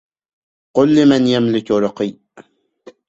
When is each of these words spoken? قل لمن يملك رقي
قل 0.77 0.95
لمن 1.03 1.27
يملك 1.27 1.71
رقي 1.71 2.17